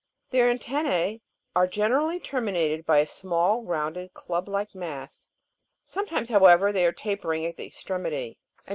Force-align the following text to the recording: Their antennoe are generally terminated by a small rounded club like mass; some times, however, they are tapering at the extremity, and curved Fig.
Their 0.31 0.49
antennoe 0.49 1.19
are 1.55 1.67
generally 1.67 2.19
terminated 2.19 2.87
by 2.87 2.97
a 2.97 3.05
small 3.05 3.61
rounded 3.63 4.15
club 4.15 4.49
like 4.49 4.73
mass; 4.73 5.29
some 5.83 6.07
times, 6.07 6.29
however, 6.29 6.71
they 6.71 6.87
are 6.87 6.91
tapering 6.91 7.45
at 7.45 7.55
the 7.55 7.67
extremity, 7.67 8.39
and 8.57 8.57
curved 8.57 8.65
Fig. 8.65 8.69